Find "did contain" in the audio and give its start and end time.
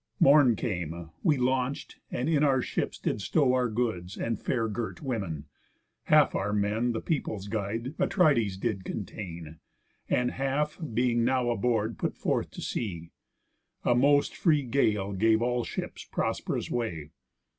8.57-9.59